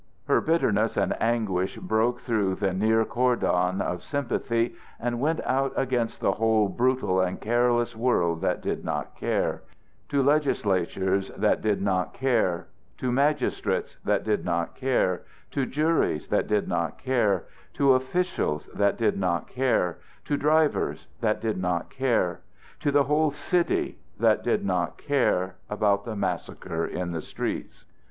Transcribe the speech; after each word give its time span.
Her 0.27 0.41
bitterness 0.41 0.97
and 0.97 1.15
anguish 1.21 1.77
broke 1.77 2.21
through 2.21 2.55
the 2.55 2.73
near 2.73 3.05
cordon 3.05 3.81
of 3.81 4.01
sympathy 4.01 4.73
and 4.99 5.19
went 5.19 5.39
out 5.45 5.73
against 5.75 6.21
the 6.21 6.31
whole 6.31 6.69
brutal 6.69 7.21
and 7.21 7.39
careless 7.39 7.95
world 7.95 8.41
that 8.41 8.63
did 8.63 8.83
not 8.83 9.15
care 9.15 9.61
to 10.09 10.23
legislatures 10.23 11.29
that 11.37 11.61
did 11.61 11.83
not 11.83 12.15
care, 12.15 12.65
to 12.97 13.11
magistrates 13.11 13.97
that 14.03 14.23
did 14.23 14.43
not 14.43 14.73
care, 14.73 15.21
to 15.51 15.67
juries 15.67 16.29
that 16.29 16.47
did 16.47 16.67
not 16.67 16.97
care, 16.97 17.43
to 17.73 17.93
officials 17.93 18.65
that 18.73 18.97
did 18.97 19.19
not 19.19 19.47
care, 19.47 19.99
to 20.25 20.35
drivers 20.35 21.09
that 21.19 21.39
did 21.39 21.59
not 21.59 21.91
care, 21.91 22.41
to 22.79 22.91
the 22.91 23.03
whole 23.03 23.29
city 23.29 23.99
that 24.19 24.41
did 24.43 24.65
not 24.65 24.97
care 24.97 25.57
about 25.69 26.05
the 26.05 26.15
massacre 26.15 26.87
in 26.87 27.11
the 27.11 27.21
streets. 27.21 27.85